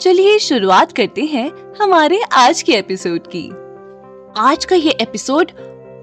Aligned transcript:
चलिए 0.00 0.38
शुरुआत 0.38 0.92
करते 0.92 1.22
हैं 1.22 1.74
हमारे 1.82 2.20
आज 2.32 2.62
के 2.62 2.72
एपिसोड 2.72 3.20
की। 3.36 3.50
आज 4.40 4.64
का 4.64 4.76
ये 4.76 4.90
एपिसोड 4.90 5.52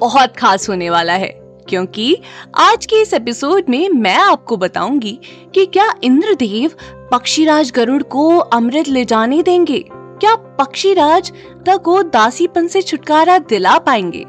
बहुत 0.01 0.37
खास 0.37 0.69
होने 0.69 0.89
वाला 0.89 1.13
है, 1.13 1.27
क्योंकि 1.69 2.17
आज 2.57 2.85
के 2.85 3.01
इस 3.01 3.13
एपिसोड 3.13 3.63
में 3.69 3.89
मैं 3.89 4.15
आपको 4.15 4.57
बताऊँगी 4.57 5.19
कि 5.53 5.65
क्या 5.65 5.93
इंद्रदेव 6.03 6.71
पक्षीराज 7.11 7.71
गरुड़ 7.71 8.03
को 8.03 8.37
अमृत 8.37 8.87
ले 8.87 9.05
जाने 9.05 9.43
देंगे? 9.43 9.85
क्या 9.93 10.35
पक्षीराज 10.35 11.31
को 11.69 12.03
दासीपन 12.03 12.67
से 12.67 12.81
छुटकारा 12.81 13.37
दिला 13.37 13.77
पाएँगे? 13.77 14.25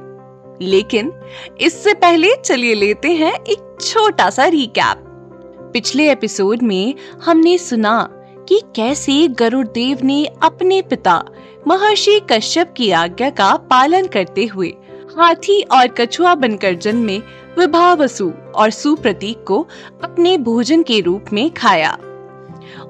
लेकिन 0.65 1.12
इससे 1.61 1.95
पहले 1.95 2.31
चलिए 2.45 2.75
लेते 2.75 3.09
हैं 3.09 3.33
एक 3.33 3.79
छोटा 3.81 4.31
सा 4.31 4.45
रिकैप 4.45 5.05
पिछले 5.73 6.12
एपिसोड 6.12 6.62
में 6.62 6.95
हमने 7.25 7.59
सुना 7.59 8.14
कि 8.49 8.63
कैसे 8.77 9.29
गरुड़ 9.29 9.67
देव 9.67 9.99
ने 10.05 10.25
अपने 10.43 10.83
पिता, 10.83 11.25
महर्षि 11.69 12.21
कश्यप 12.33 12.75
की 12.77 12.91
आज्ञा 12.91 13.31
का 13.31 13.57
पालन 13.57 14.07
करते 14.07 14.47
हुए 14.47 14.75
हाथी 15.19 15.63
और 15.63 15.87
कछुआ 15.89 16.35
बनकर 16.35 16.75
जन्मे 16.75 17.19
विभावसु 17.59 18.33
और 18.55 18.71
सुप्रतीक 18.71 19.45
को 19.49 19.67
अपने 20.05 20.39
भोजन 20.39 20.83
के 20.83 21.01
रूप 21.01 21.25
में 21.33 21.51
खाया। 21.51 21.91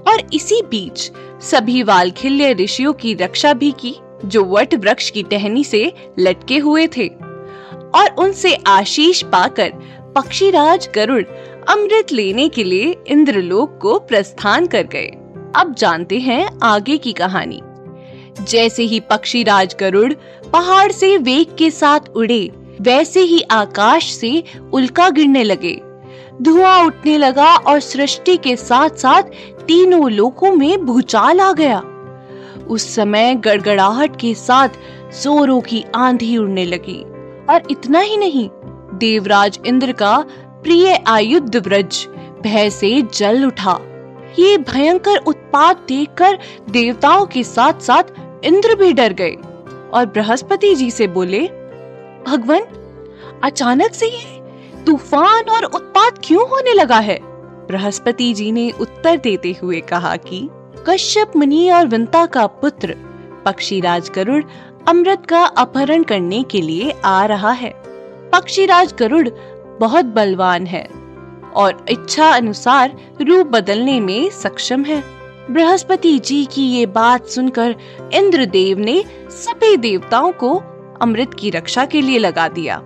और 0.08 0.22
इसी 0.34 0.62
बीच 0.70 1.12
सभी 1.40 1.82
वालखिल्य 1.82 2.52
ऋषियों 2.52 2.92
की 2.92 3.14
रक्षा 3.14 3.52
भी 3.52 3.70
की, 3.70 3.96
जो 4.24 4.44
वट 4.44 4.74
वृक्ष 4.74 5.10
की 5.10 5.22
टहनी 5.22 5.64
से 5.64 5.92
लटके 6.18 6.58
हुए 6.58 6.86
थे। 6.86 7.08
और 7.94 8.14
उनसे 8.18 8.54
आशीष 8.66 9.22
पाकर 9.22 9.72
पक्षीराज 10.16 10.88
गरुड़ 10.94 11.24
अमृत 11.68 12.12
लेने 12.12 12.48
के 12.48 12.64
लिए 12.64 12.96
इंद्रलोक 13.06 13.78
को 13.82 13.98
प्रस्थान 13.98 14.66
कर 14.66 14.82
गए। 14.82 15.10
अब 15.56 15.74
जानते 15.74 16.18
हैं 16.18 16.48
आगे 16.62 16.98
की 16.98 17.12
कहानी। 17.12 17.62
जैसे 18.44 18.82
ही 18.82 19.00
पक्षी 19.00 19.42
राज 19.42 19.76
गरुड़ 19.80 20.12
पहाड़ 20.52 20.92
से 20.92 21.16
वेग 21.16 21.56
के 21.58 21.70
साथ 21.70 22.00
उड़े, 22.16 22.52
वैसे 22.80 23.20
ही 23.20 23.40
आकाश 23.40 24.12
से 24.12 24.44
उल्का 24.72 25.10
गिरने 25.10 25.44
लगे। 25.44 25.80
धुआँ 26.42 26.84
उठने 26.84 27.18
लगा 27.18 27.54
और 27.56 27.80
सृष्टि 27.80 28.36
के 28.36 28.56
साथ 28.56 28.90
साथ 28.90 29.22
तीनों 29.66 30.10
लोकों 30.10 30.52
में 30.52 30.86
भूचाल 30.86 31.40
आ 31.40 31.52
गया। 31.52 31.82
उस 32.68 32.94
समय 32.94 33.34
गड़गड़ाहट 33.34 34.20
के 34.20 34.34
साथ 34.34 34.68
जोरों 35.22 35.60
की 35.60 35.84
आंधी 35.94 36.36
उड़ने 36.36 36.64
लगी। 36.64 37.02
और 37.50 37.62
इतना 37.70 38.00
ही 38.00 38.16
नहीं, 38.16 38.48
देवराज 38.98 39.60
इंद्र 39.66 39.92
का 39.92 40.24
प्रिय 40.62 41.04
आयुध 41.06 41.56
व्रज 41.56 42.06
भय 42.42 42.70
से 42.70 43.02
जल 43.14 43.46
उठा। 43.46 43.78
ये 44.38 44.58
भयंकर 44.58 45.16
उत्पात 45.16 45.76
देखकर 45.88 46.38
देवताओं 46.70 47.26
के 47.26 47.44
साथ 47.44 47.80
साथ 47.80 48.02
इंद्र 48.44 48.74
भी 48.74 48.92
डर 48.92 49.12
गए 49.12 49.36
और 49.94 50.06
बृहस्पति 50.06 50.74
जी 50.74 50.90
से 50.90 51.06
बोले, 51.06 51.40
भगवान, 52.26 52.62
अचानक 53.44 53.94
से 53.94 54.06
ये 54.06 54.84
तूफ़ान 54.86 55.50
और 55.50 55.64
उत्पात 55.64 56.18
क्यों 56.24 56.48
होने 56.48 56.72
लगा 56.72 56.98
है? 56.98 57.18
बृहस्पति 57.66 58.34
जी 58.34 58.52
ने 58.52 58.70
उत्तर 58.70 59.16
देते 59.16 59.56
हुए 59.62 59.80
कहा 59.80 60.16
कि 60.16 60.48
कश्यप 60.88 61.32
मुनि 61.36 61.70
और 61.70 61.86
विंता 61.86 62.26
का 62.26 62.46
पुत्र 62.46 62.96
पक्षीराज 63.44 64.10
गरुड़ 64.14 64.42
अमृत 64.88 65.26
का 65.26 65.44
अपहरण 65.44 66.02
करने 66.02 66.42
के 66.42 66.60
लिए 66.60 66.94
आ 67.04 67.24
रहा 67.24 67.50
है। 67.50 67.70
पक्षीराज 68.32 68.94
गरुड़ 68.98 69.28
बहुत 69.80 70.04
बलवान 70.04 70.66
है। 70.66 70.97
और 71.58 71.84
इच्छा 71.88 72.30
अनुसार 72.30 72.96
रूप 73.22 73.46
बदलने 73.46 74.00
में 74.00 74.30
सक्षम 74.30 74.84
है। 74.84 75.02
बृहस्पति 75.50 76.18
जी 76.18 76.44
की 76.44 76.62
ये 76.62 76.86
बात 76.86 77.26
सुनकर 77.26 77.74
इंद्रदेव 78.12 78.78
ने 78.78 79.04
सभी 79.30 79.76
देवताओं 79.76 80.32
को 80.32 80.62
अमृत 81.02 81.30
की 81.34 81.50
रक्षा 81.50 81.84
के 81.84 82.00
लिए 82.00 82.18
लगा 82.18 82.48
दिया। 82.48 82.82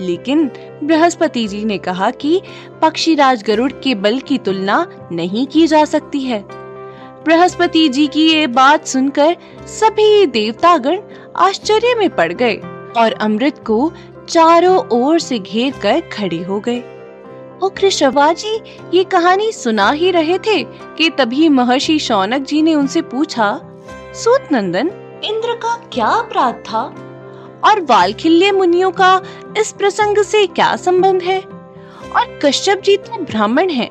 लेकिन 0.00 0.50
बृहस्पति 0.84 1.48
जी 1.48 1.64
ने 1.64 1.78
कहा 1.78 2.10
कि 2.10 2.42
पक्षीराज 2.82 3.42
गरुड़ 3.42 3.72
के 3.72 3.94
बल 3.94 4.18
की 4.18 4.38
तुलना 4.38 5.08
नहीं 5.12 5.46
की 5.46 5.66
जा 5.66 5.84
सकती 5.84 6.20
है। 6.20 6.44
बृहस्पति 7.24 7.88
जी 7.88 8.06
की 8.06 8.28
ये 8.28 8.46
बात 8.46 8.86
सुनकर 8.86 9.36
सभी 9.66 10.26
देवतागण 10.26 11.00
आश्चर्य 11.36 11.94
में 11.94 12.10
पड़ 12.10 12.32
गए 12.32 12.54
और 12.96 13.12
अमृत 13.12 13.64
को 13.66 13.92
चारों 14.28 14.76
ओर 14.76 15.20
से 15.20 15.38
घेर 15.38 15.72
कर 15.82 16.00
खड़े 16.00 16.42
हो 16.42 16.60
गए। 16.60 16.91
उग्र 17.62 17.90
शवाजी 17.90 18.56
ये 18.94 19.04
कहानी 19.04 19.52
सुना 19.52 19.90
ही 19.90 20.10
रहे 20.10 20.38
थे 20.38 20.62
कि 20.96 21.10
तभी 21.10 21.48
महर्षि 21.48 21.98
शौनक 21.98 22.42
जी 22.42 22.62
ने 22.62 22.74
उनसे 22.74 23.02
पूछा 23.02 23.60
सूत 24.14 24.48
नंदन 24.52 24.90
इंद्र 25.24 25.54
का 25.54 25.76
क्या 25.92 26.06
अपराध 26.06 26.54
था? 26.54 26.82
और 27.64 27.80
वालखिल्य 27.80 28.52
मुनियों 28.52 28.90
का 28.90 29.20
इस 29.58 29.72
प्रसंग 29.72 30.22
से 30.22 30.46
क्या 30.46 30.74
संबंध 30.76 31.22
है? 31.22 31.40
और 31.40 32.38
कश्यप 32.44 32.80
जी 32.80 32.96
तो 32.96 33.22
ब्राह्मण 33.22 33.70
हैं, 33.70 33.90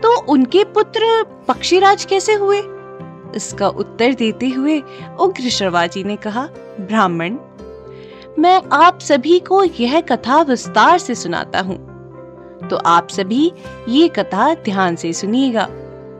तो 0.00 0.20
उनके 0.22 0.64
पुत्र 0.64 1.24
पक्षीराज 1.48 2.04
कैसे 2.04 2.34
हुए? 2.34 2.62
इसका 3.36 3.68
उत्तर 3.68 4.14
देते 4.14 4.48
हुए 4.48 4.82
उग्र 5.20 5.50
शर्वाजी 5.50 6.04
ने 6.04 6.16
कहा 6.16 6.48
ब्राह्मण 6.80 7.36
मैं 8.38 8.60
आप 8.72 8.98
सभी 9.00 9.38
को 9.38 9.64
यह 9.64 10.00
कथा 10.00 10.40
विस्तार 10.42 10.98
से 10.98 11.14
सुनाता 11.14 11.60
हूँ। 11.60 11.85
तो 12.70 12.76
आप 12.76 13.08
सभी 13.08 13.50
ये 13.88 14.08
कथा 14.08 14.54
ध्यान 14.54 14.96
से 14.96 15.12
सुनिएगा। 15.12 15.68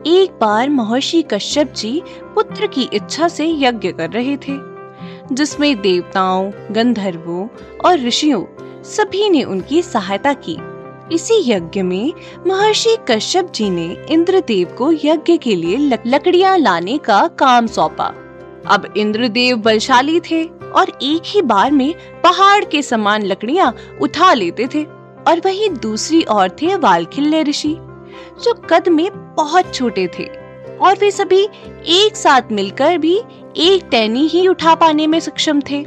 एक 0.07 0.37
बार 0.41 0.69
महर्षि 0.69 1.21
कश्यप 1.21 1.73
जी 1.73 2.01
पुत्र 2.35 2.67
की 2.67 2.89
इच्छा 2.93 3.27
से 3.27 3.47
यज्ञ 3.47 3.91
कर 3.91 4.09
रहे 4.09 4.35
थे, 4.37 4.57
जिसमें 5.31 5.81
देवताओं, 5.81 6.51
गंधर्वों 6.71 7.47
और 7.85 7.99
ऋषियों 7.99 8.43
सभी 8.83 9.29
ने 9.29 9.43
उनकी 9.43 9.81
सहायता 9.81 10.33
की। 10.33 10.57
इसी 11.15 11.39
यज्ञ 11.51 11.81
में 11.81 12.13
महर्षि 12.47 12.95
कश्यप 13.09 13.51
जी 13.51 13.69
ने 13.69 13.85
इंद्रदेव 14.09 14.75
को 14.77 14.91
यज्ञ 14.93 15.37
के 15.37 15.55
लिए 15.55 15.77
लकड़ियाँ 16.07 16.57
लाने 16.57 16.97
का 16.97 17.27
काम 17.39 17.67
सौंपा। 17.67 18.13
अब 18.67 18.93
इंद्रदेव 18.97 19.57
बलशाली 19.57 20.19
थे 20.19 20.43
और 20.75 20.89
एक 20.89 21.21
ही 21.25 21.41
बार 21.41 21.71
में 21.71 21.93
पहाड़ 22.23 22.63
के 22.65 22.81
समान 22.81 23.23
लकड़ियाँ 23.23 23.73
उठा 24.01 24.33
लेते 24.33 24.67
थे। 24.67 24.85
और 25.27 25.39
वही 25.45 25.69
दूसरी 25.69 26.23
ओर 26.31 26.49
थे 26.61 26.75
वालखिल्य 26.75 27.41
ऋषि, 27.43 27.75
जो 28.43 28.53
कद 28.69 28.87
में 28.87 29.09
बहुत 29.35 29.73
छोटे 29.75 30.07
थे, 30.19 30.25
और 30.77 30.97
वे 30.97 31.11
सभी 31.11 31.43
एक 31.97 32.15
साथ 32.15 32.51
मिलकर 32.51 32.97
भी 32.97 33.15
एक 33.57 33.87
टहनी 33.91 34.27
ही 34.27 34.47
उठा 34.47 34.75
पाने 34.75 35.07
में 35.07 35.19
सक्षम 35.19 35.61
थे। 35.61 35.83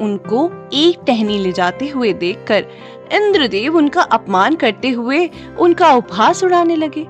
उनको 0.00 0.50
एक 0.72 1.00
टहनी 1.06 1.38
ले 1.38 1.52
जाते 1.52 1.88
हुए 1.88 2.12
देखकर 2.12 2.66
इंद्रदेव 3.12 3.76
उनका 3.76 4.02
अपमान 4.02 4.54
करते 4.54 4.90
हुए 4.90 5.28
उनका 5.58 5.92
उपहास 5.92 6.42
उड़ाने 6.44 6.76
लगे। 6.76 7.06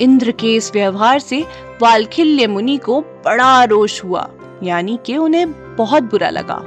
इंद्र 0.00 0.30
के 0.30 0.54
इस 0.54 0.70
व्यवहार 0.74 1.18
से 1.18 1.44
वालखिल्य 1.82 2.46
मुनि 2.46 2.76
को 2.76 3.00
बड़ा 3.00 3.64
रोष 3.64 4.02
हुआ, 4.04 4.28
यानी 4.62 4.98
कि 5.06 5.16
उन्हें 5.16 5.76
बहुत 5.76 6.02
बुरा 6.02 6.30
लगा। 6.30 6.62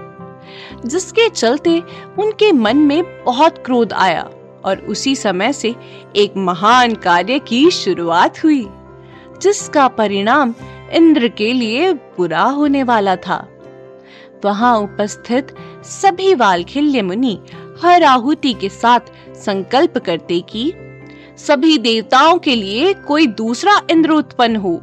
जिसके 0.85 1.29
चलते 1.29 1.79
उनके 2.19 2.51
मन 2.51 2.77
में 2.77 3.23
बहुत 3.23 3.57
क्रोध 3.65 3.93
आया 3.93 4.29
और 4.65 4.77
उसी 4.77 5.15
समय 5.15 5.53
से 5.53 5.75
एक 6.15 6.33
महान 6.37 6.95
कार्य 6.95 7.39
की 7.39 7.71
शुरुआत 7.71 8.43
हुई, 8.43 8.67
जिसका 9.41 9.87
परिणाम 9.87 10.53
इंद्र 10.93 11.27
के 11.27 11.53
लिए 11.53 11.93
बुरा 11.93 12.43
होने 12.43 12.83
वाला 12.83 13.15
था। 13.15 13.47
वहाँ 14.45 14.77
उपस्थित 14.77 15.55
सभी 15.83 16.33
वालखिल्य 16.35 17.01
मुनि 17.01 17.39
हर 17.83 18.03
आहुति 18.03 18.53
के 18.53 18.69
साथ 18.69 18.99
संकल्प 19.35 19.97
करते 19.97 20.39
कि 20.39 20.73
सभी 21.37 21.77
देवताओं 21.77 22.37
के 22.39 22.55
लिए 22.55 22.93
कोई 22.93 23.27
दूसरा 23.27 23.81
इंद्र 23.91 24.11
उत्पन्न 24.11 24.55
हो, 24.55 24.81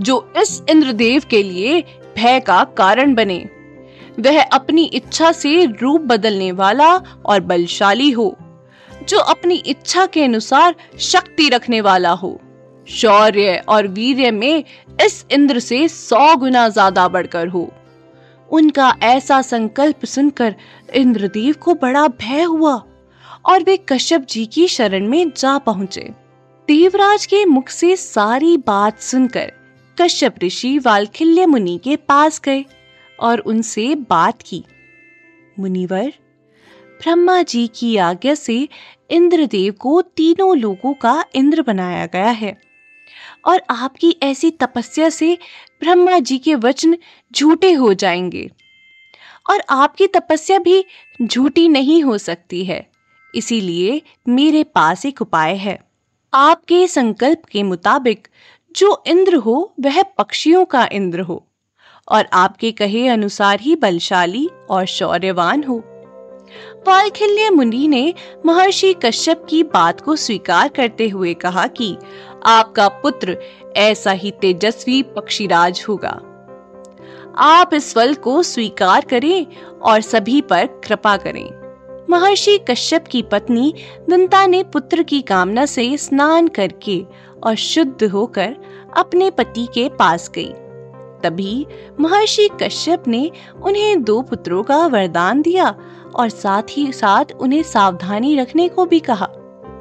जो 0.00 0.32
इस 0.36 0.62
इंद्रदेव 0.70 1.22
के 1.30 1.42
लिए 1.42 1.80
भय 2.16 2.40
का 2.40 2.64
कारण 2.64 3.14
बने। 3.14 3.38
वह 4.20 4.42
अपनी 4.42 4.84
इच्छा 4.84 5.32
से 5.32 5.64
रूप 5.72 6.00
बदलने 6.02 6.50
वाला 6.52 6.94
और 7.26 7.40
बलशाली 7.40 8.10
हो, 8.10 8.36
जो 9.08 9.18
अपनी 9.18 9.54
इच्छा 9.66 10.06
के 10.06 10.22
अनुसार 10.24 10.74
शक्ति 11.00 11.48
रखने 11.48 11.80
वाला 11.80 12.10
हो। 12.12 12.38
शौर्य 12.88 13.62
और 13.68 13.86
वीर्य 13.88 14.30
में 14.30 14.64
इस 15.04 15.24
इंद्र 15.30 15.58
से 15.60 15.86
सौ 15.88 16.36
गुना 16.36 16.68
ज़्यादा 16.68 17.06
बढ़कर 17.08 17.48
हो। 17.48 17.68
उनका 18.50 18.94
ऐसा 19.02 19.40
संकल्प 19.42 20.04
सुनकर 20.04 20.54
इंद्रदेव 20.94 21.54
को 21.62 21.74
बड़ा 21.74 22.06
भय 22.20 22.42
हुआ 22.42 22.74
और 23.44 23.62
वे 23.62 23.76
कश्यप 23.88 24.26
जी 24.28 24.44
की 24.46 24.66
शरण 24.68 25.06
में 25.08 25.30
जा 25.36 25.56
पहुँचे। 25.58 26.08
देवराज 26.68 27.26
के 27.26 27.44
मुख 27.44 27.68
से 27.68 27.94
सारी 27.96 28.56
बात 28.56 29.00
सुनकर 29.00 29.52
कश्यप 29.98 30.34
ऋषि 30.42 30.78
वालखिल्य 30.78 31.46
मुनि 31.46 31.78
के 31.84 31.96
पास 31.98 32.40
गए। 32.44 32.64
और 33.20 33.38
उनसे 33.38 33.94
बात 33.94 34.42
की। 34.42 34.64
मुनिवर, 35.58 36.12
ब्रह्मा 36.86 37.42
जी 37.42 37.66
की 37.66 37.96
आज्ञा 37.96 38.34
से 38.34 38.68
इंद्रदेव 39.10 39.72
को 39.72 40.02
तीनों 40.02 40.56
लोगों 40.56 40.94
का 40.94 41.24
इंद्र 41.34 41.62
बनाया 41.62 42.06
गया 42.06 42.30
है 42.30 42.60
और 43.46 43.62
आपकी 43.70 44.16
ऐसी 44.22 44.50
तपस्या 44.50 45.08
से 45.08 45.38
ब्रह्मा 45.80 46.18
जी 46.18 46.38
के 46.38 46.54
वचन 46.54 46.96
झूठे 47.32 47.72
हो 47.72 47.94
जाएँगे 47.94 48.50
और 49.50 49.62
आपकी 49.70 50.06
तपस्या 50.06 50.58
भी 50.58 50.84
झूठी 51.22 51.68
नहीं 51.68 52.02
हो 52.02 52.18
सकती 52.18 52.64
है। 52.64 52.90
इसीलिए 53.34 54.02
मेरे 54.28 54.64
पास 54.64 55.06
एक 55.06 55.22
उपाय 55.22 55.56
है। 55.56 55.78
आपके 56.34 56.86
संकल्प 56.86 57.44
के 57.44 57.62
मुताबिक 57.62 58.28
जो 58.76 59.02
इंद्र 59.06 59.34
हो, 59.34 59.74
वह 59.80 60.02
पक्षियों 60.02 60.64
का 60.64 60.88
इंद्र 60.92 61.20
हो। 61.20 61.49
और 62.08 62.28
आपके 62.32 62.72
कहे 62.72 63.08
अनुसार 63.08 63.60
ही 63.60 63.76
बलशाली 63.76 64.48
और 64.70 64.86
शौर्यवान 64.86 65.64
हो। 65.64 65.82
वालखिल्य 66.88 67.50
मुनि 67.50 67.88
ने 67.88 68.14
महर्षि 68.46 68.94
कश्यप 68.94 69.46
की 69.48 69.62
बात 69.62 70.00
को 70.00 70.16
स्वीकार 70.16 70.68
करते 70.68 71.08
हुए 71.08 71.34
कहा 71.34 71.66
कि 71.66 71.96
आपका 72.46 72.88
पुत्र 72.88 73.36
ऐसा 73.76 74.10
ही 74.10 74.30
तेजस्वी 74.30 75.02
पक्षीराज 75.02 75.84
होगा। 75.88 76.20
आप 77.36 77.70
इस 77.74 77.94
फल 77.94 78.14
को 78.14 78.42
स्वीकार 78.42 79.04
करें 79.04 79.46
और 79.82 80.00
सभी 80.00 80.40
पर 80.40 80.66
कृपा 80.66 81.16
करें। 81.16 81.60
महर्षि 82.10 82.58
कश्यप 82.70 83.04
की 83.06 83.22
पत्नी 83.22 83.74
दंता 84.10 84.46
ने 84.46 84.62
पुत्र 84.62 85.02
की 85.02 85.22
कामना 85.22 85.66
से 85.66 85.96
स्नान 85.96 86.48
करके 86.48 87.04
और 87.42 87.54
शुद्ध 87.54 88.04
होकर 88.04 88.56
अपने 88.96 89.30
पति 89.30 89.68
के 89.74 89.88
पास 89.88 90.30
गई। 90.34 90.52
तभी 91.22 91.66
महर्षि 92.00 92.48
कश्यप 92.62 93.08
ने 93.08 93.30
उन्हें 93.62 94.02
दो 94.02 94.20
पुत्रों 94.22 94.62
का 94.62 94.86
वरदान 94.86 95.42
दिया 95.42 95.74
और 96.14 96.28
साथ 96.28 96.62
ही 96.70 96.92
साथ 96.92 97.32
उन्हें 97.40 97.62
सावधानी 97.62 98.36
रखने 98.36 98.68
को 98.68 98.86
भी 98.86 99.00
कहा, 99.00 99.28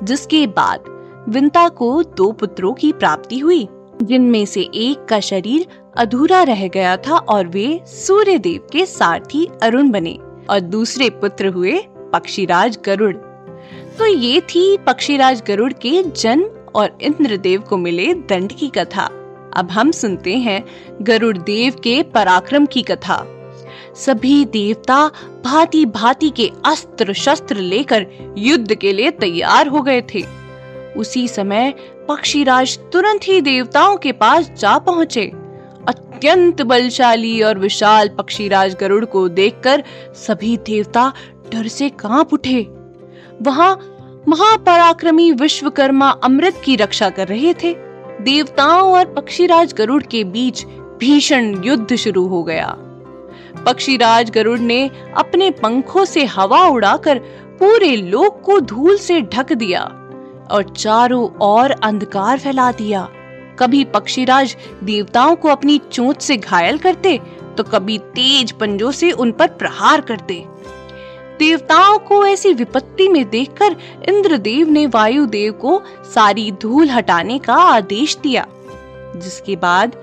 जिसके 0.04 0.46
बाद 0.48 0.84
विंता 1.30 1.68
को 1.70 1.92
दो 2.18 2.32
पुत्रों 2.32 2.74
की 2.74 2.92
प्राप्ति 2.92 3.40
हुई, 3.40 3.68
जिनमें 4.02 4.46
से 4.46 4.62
एक 4.62 5.06
का 5.06 5.20
शरीर 5.20 5.66
अधूरा 5.98 6.44
रह 6.44 6.68
गया 6.68 6.96
था 6.98 7.18
और 7.18 7.48
वे 7.48 7.82
सूर्य 7.86 8.38
देव 8.40 8.68
के 8.72 8.86
सारथी 8.86 9.48
अरुण 9.64 9.90
बने 9.90 10.18
और 10.50 10.60
दूसरे 10.60 11.10
पुत्र 11.10 11.48
हुए 11.48 11.80
पक्षीराज 12.14 12.78
गरुड़। 12.86 13.16
तो 13.98 14.06
ये 14.06 14.42
थी 14.42 14.78
पक्षीराज 14.78 15.44
गरुड़ 15.48 15.74
के 15.74 16.02
जन्म 16.04 16.50
और 16.76 16.98
इंद्रदेव 17.02 17.62
को 17.62 17.78
मिले 17.78 18.14
दंड 18.14 18.52
की 18.52 18.68
कथा। 18.68 19.10
अब 19.58 19.72
हम 19.72 19.92
सुनते 19.92 20.38
हैं 20.38 20.66
गरुड़ 21.02 21.38
देव 21.38 21.74
के 21.74 22.04
पराक्रम 22.04 22.66
की 22.66 22.82
कथा। 22.82 23.26
सभी 23.96 24.46
देवता 24.46 25.12
भांति 25.44 25.86
भांति 25.86 26.30
के 26.30 26.52
अस्त्र 26.66 27.14
शस्त्र 27.14 27.56
लेकर 27.56 28.06
युद्ध 28.38 28.76
के 28.76 28.94
लिए 28.94 29.12
तैयार 29.12 29.68
हो 29.68 29.82
गए 29.82 30.02
थे। 30.02 30.24
उसी 30.98 31.28
समय 31.28 31.74
पक्षीराज 32.10 32.78
तुरंत 32.78 33.22
ही 33.24 33.42
देवताओं 33.42 33.98
के 33.98 34.12
पास 34.12 34.52
जा 34.60 34.78
पहुँचे। 34.78 35.32
अत्यंत 35.88 36.62
बलशाली 36.62 37.42
और 37.42 37.60
विशाल 37.60 38.10
पक्षीराज 38.10 38.76
गरुड़ 38.76 39.06
को 39.06 39.28
देखकर 39.30 39.84
सभी 40.16 40.58
देवता 40.58 41.14
डर 41.52 41.68
से 41.68 41.90
काँप 41.90 42.34
उठे। 42.34 42.68
वहाँ 43.42 43.96
महापराक्रमी 44.28 45.32
विश्वकर्मा 45.32 46.10
अमृत 46.10 46.62
की 46.66 46.76
रक्षा 46.76 47.10
कर 47.10 47.28
रहे 47.28 47.54
थे। 47.54 47.89
देवताओं 48.22 48.92
और 48.94 49.14
पक्षीराज 49.14 49.74
गरुड़ 49.74 50.02
के 50.04 50.24
बीच 50.26 50.66
भीषण 51.00 51.54
युद्ध 51.66 51.96
शुरू 51.96 52.26
हो 52.28 52.44
गया। 52.44 52.68
पक्षीराज 53.66 54.30
गरुड़ 54.30 54.60
ने 54.60 54.90
अपने 55.18 55.50
पंखों 55.54 56.04
से 56.06 56.26
हवा 56.26 56.64
उड़ाकर 56.68 57.20
पूरे 57.60 57.96
लोक 57.96 58.42
को 58.42 58.60
धूल 58.62 58.98
से 58.98 59.22
ढक 59.24 59.54
दिया 59.54 59.82
और 60.52 60.74
चारों 60.78 61.28
ओर 61.42 61.72
अंधकार 61.84 62.40
फैला 62.40 62.72
दिया। 62.72 63.08
कभी 63.60 63.84
पक्षीराज 63.86 64.56
देवताओं 64.84 65.36
को 65.36 65.48
अपनी 65.48 65.78
चोंच 65.92 66.22
से 66.22 66.38
घायल 66.38 66.78
करते 66.78 67.20
तो 67.58 67.64
कभी 67.64 67.98
तेज 68.16 68.52
पंजों 68.52 68.92
से 68.92 69.12
उन 69.12 69.32
पर 69.32 69.48
प्रहार 69.50 70.02
करते। 70.02 70.44
देवताओं 71.40 71.98
को 72.00 72.26
ऐसी 72.26 72.54
विपत्ति 72.54 73.08
में 73.08 73.30
देखकर 73.30 73.76
इंद्रदेव 74.10 74.70
ने 74.70 74.86
वायुदेव 74.86 75.52
को 75.62 75.82
सारी 76.06 76.52
धूल 76.52 76.90
हटाने 76.90 77.38
का 77.40 77.56
आदेश 77.56 78.18
दिया, 78.18 78.46
जिसके 79.16 79.56
बाद 79.56 79.96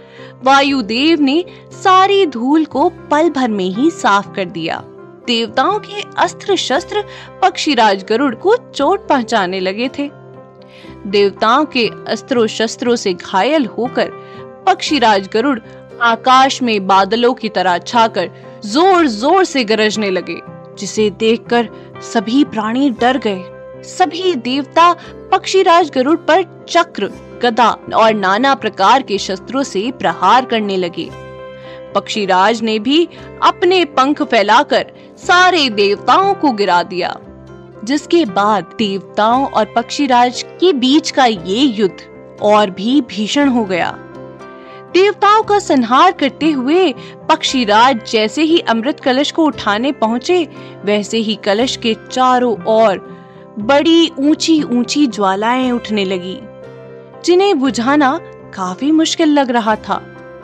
वायुदेव 0.44 1.21
ने 1.21 1.44
सारी 1.75 2.25
धूल 2.27 2.65
को 2.65 2.88
पल 3.11 3.31
भर 3.31 3.50
में 3.50 3.69
ही 3.71 3.91
साफ़ 3.91 4.33
कर 4.35 4.44
दिया। 4.47 4.83
देवताओं 5.27 5.79
के 5.79 6.03
अस्त्र 6.19 6.56
शस्त्र 6.56 7.05
पक्षीराज 7.43 8.05
गरुड़ 8.05 8.35
को 8.35 8.56
चोट 8.56 9.06
पहुँचाने 9.09 9.61
लगे 9.61 9.89
थे। 9.89 10.11
देवताओं 11.06 11.65
के 11.67 11.87
अस्त्रों 12.09 12.47
शस्त्रों 12.49 12.97
से 12.97 13.15
घायल 13.15 13.67
होकर 13.69 14.11
पक्षीराज 14.67 15.29
गरुड़ 15.29 15.59
आकाश 16.03 16.62
में 16.62 16.87
बादलों 16.87 17.35
की 17.35 17.49
तरह 17.49 17.79
छाकर 17.79 18.31
ज़ोर 18.65 19.06
ज़ोर 19.06 19.44
से 19.44 19.65
गरजने 19.65 20.11
लगे। 20.11 20.41
जिसे 20.78 21.11
देखकर 21.11 21.69
सभी 22.12 22.44
प्राणी 22.44 22.90
डर 22.90 23.19
गए। 23.19 23.82
सभी 23.82 24.34
देवता, 24.34 24.93
पक्षीराज 25.32 25.90
गरुड़ 25.90 26.17
पर 26.17 26.43
चक्र, 26.69 27.11
गदा 27.43 27.69
और 27.94 28.14
नाना 28.14 28.55
प्रकार 28.55 29.02
के 29.02 29.19
शस्त्रों 29.19 29.62
से 29.62 29.90
प्रहार 29.90 30.44
करने 30.44 30.76
लगे। 30.76 31.08
पक्षीराज 31.94 32.62
ने 32.62 32.78
भी 32.78 33.08
अपने 33.43 33.84
पंख 33.84 34.23
फैलाकर 34.23 34.93
सारे 35.19 35.69
देवताओं 35.70 36.34
को 36.34 36.50
गिरा 36.52 36.82
दिया, 36.82 37.17
जिसके 37.84 38.25
बाद 38.25 38.64
देवताओं 38.79 39.46
और 39.46 39.72
पक्षीराज 39.76 40.43
के 40.61 40.72
बीच 40.72 41.11
का 41.11 41.25
ये 41.25 41.60
युद्ध 41.60 42.39
और 42.43 42.70
भी 42.70 43.01
भीषण 43.01 43.48
हो 43.48 43.65
गया। 43.65 43.98
देवताओं 44.96 45.43
का 45.43 45.58
संहार 45.58 46.12
करते 46.12 46.50
हुए 46.50 46.93
पक्षीराज 47.29 47.98
जैसे 48.10 48.43
ही 48.43 48.58
अमृत 48.60 49.00
कलश 49.00 49.31
को 49.31 49.44
उठाने 49.44 49.91
पहुँचे, 49.93 50.48
वैसे 50.84 51.19
ही 51.19 51.34
कलश 51.34 51.76
के 51.76 51.94
चारों 52.12 52.55
ओर 52.67 52.98
बड़ी 53.58 54.10
ऊँची 54.19 54.62
ऊँची 54.62 55.06
ज्वालाएँ 55.06 55.70
उठने 55.72 56.05
लगी, 56.05 56.38
जिन्हें 57.24 57.58
बुझाना 57.60 58.19
काफ़ी 58.55 58.91
मुश्किल 58.93 59.29
लग 59.29 59.50
रहा 59.50 59.74
था। 59.79 60.00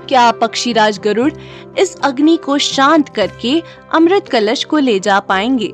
क्या 0.08 0.30
पक्षीराज 0.32 0.98
गरुड़ 0.98 1.32
इस 1.78 1.96
अग्नि 2.04 2.36
को 2.36 2.58
शांत 2.58 3.08
करके 3.08 3.62
अमृत 3.94 4.28
कलश 4.28 4.64
को 4.64 4.78
ले 4.78 4.98
जा 5.00 5.18
पाएँगे? 5.20 5.72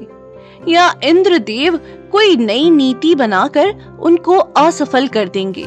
या 0.68 0.92
इंद्रदेव 1.04 1.76
कोई 2.12 2.37
नई 2.37 2.70
नीति 2.70 3.14
बनाकर 3.14 3.75
उनको 4.00 4.38
असफल 4.38 5.08
कर 5.08 5.28
देंगे? 5.28 5.66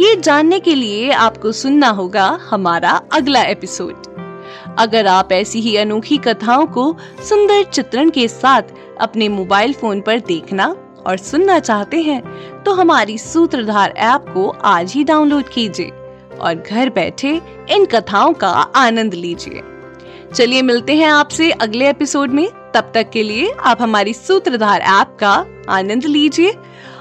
ये 0.00 0.16
जानने 0.16 0.60
के 0.60 0.74
लिए 0.74 1.10
आपको 1.10 1.52
सुनना 1.52 1.88
होगा 1.88 2.38
हमारा 2.50 2.90
अगला 3.12 3.42
एपिसोड। 3.42 4.02
अगर 4.78 5.06
आप 5.06 5.32
ऐसी 5.32 5.60
ही 5.60 5.76
अनोखी 5.76 6.16
कथाओं 6.16 6.66
को 6.66 6.96
सुंदर 7.28 7.62
चित्रण 7.62 8.10
के 8.10 8.28
साथ 8.28 8.62
अपने 9.00 9.28
मोबाइल 9.28 9.72
फ़ोन 9.72 10.00
पर 10.00 10.20
देखना 10.20 10.66
और 11.06 11.16
सुनना 11.16 11.58
चाहते 11.58 12.00
हैं 12.02 12.22
तो 12.62 12.72
हमारी 12.72 13.18
सूत्रधार 13.18 13.90
ऐप 13.90 14.24
को 14.34 14.48
आज 14.48 14.92
ही 14.92 15.04
डाउनलोड 15.04 15.48
कीजिए 15.48 15.90
और 16.40 16.54
घर 16.70 16.90
बैठे 16.90 17.40
इन 17.70 17.86
कथाओं 17.86 18.32
का 18.32 18.50
आनंद 18.76 19.14
लीजिए। 19.14 19.62
चलिए 20.34 20.62
मिलते 20.62 20.94
हैं 20.94 21.08
आपसे 21.08 21.50
अगले 21.50 21.90
एपिसोड 21.90 22.30
में। 22.30 22.48
तब 22.74 22.90
तक 22.94 23.10
के 23.10 23.22
लिए 23.22 23.52
आप 23.60 23.82
हमारी 23.82 24.14
सूत्रधार 24.14 24.80
ऐप 24.80 25.16
का 25.20 25.46
आनंद 25.68 26.04
लीजिए 26.04 26.54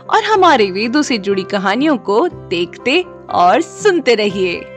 और 0.09 0.23
हमारे 0.23 0.71
वेदों 0.71 1.01
से 1.01 1.17
जुड़ी 1.17 1.43
कहानियों 1.43 1.97
को 1.97 2.27
देखते 2.27 3.01
और 3.29 3.61
सुनते 3.61 4.15
रहिए। 4.15 4.76